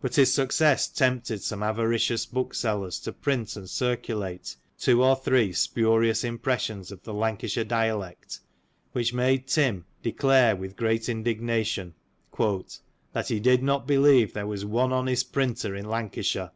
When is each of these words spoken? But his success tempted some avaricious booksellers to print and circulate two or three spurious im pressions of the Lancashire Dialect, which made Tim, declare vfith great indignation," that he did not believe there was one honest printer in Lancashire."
But 0.00 0.14
his 0.14 0.32
success 0.32 0.88
tempted 0.88 1.42
some 1.42 1.62
avaricious 1.62 2.24
booksellers 2.24 2.98
to 3.00 3.12
print 3.12 3.56
and 3.56 3.68
circulate 3.68 4.56
two 4.78 5.04
or 5.04 5.14
three 5.16 5.52
spurious 5.52 6.24
im 6.24 6.38
pressions 6.38 6.90
of 6.90 7.02
the 7.02 7.12
Lancashire 7.12 7.64
Dialect, 7.64 8.40
which 8.92 9.12
made 9.12 9.46
Tim, 9.48 9.84
declare 10.02 10.56
vfith 10.56 10.76
great 10.76 11.10
indignation," 11.10 11.92
that 13.12 13.28
he 13.28 13.38
did 13.38 13.62
not 13.62 13.86
believe 13.86 14.32
there 14.32 14.46
was 14.46 14.64
one 14.64 14.94
honest 14.94 15.30
printer 15.30 15.76
in 15.76 15.84
Lancashire." 15.86 16.52